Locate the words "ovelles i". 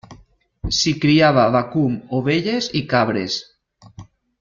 2.23-2.85